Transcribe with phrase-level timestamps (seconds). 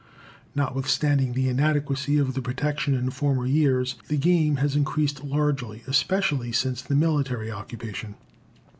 [0.55, 6.51] Notwithstanding the inadequacy of the protection in former years, the game has increased largely, especially
[6.51, 8.15] since the military occupation.